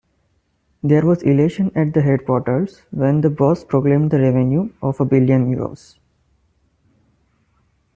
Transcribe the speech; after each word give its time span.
There 0.81 1.05
was 1.05 1.21
elation 1.21 1.71
at 1.75 1.93
the 1.93 2.01
headquarters 2.01 2.81
when 2.89 3.21
the 3.21 3.29
boss 3.29 3.63
proclaimed 3.63 4.09
the 4.09 4.19
revenue 4.19 4.71
of 4.81 4.99
a 4.99 5.05
billion 5.05 5.55
euros. 5.55 5.99